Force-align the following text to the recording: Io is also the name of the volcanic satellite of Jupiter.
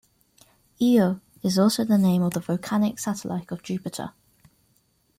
Io 0.79 1.21
is 1.43 1.59
also 1.59 1.83
the 1.83 1.95
name 1.99 2.23
of 2.23 2.33
the 2.33 2.39
volcanic 2.39 2.97
satellite 2.97 3.51
of 3.51 3.61
Jupiter. 3.61 4.13